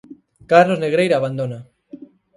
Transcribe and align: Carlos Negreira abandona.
Carlos 0.51 0.79
Negreira 0.83 1.15
abandona. 1.17 1.59